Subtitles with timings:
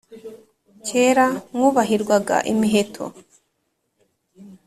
[0.87, 3.03] kera mwubahirwaga imiheto.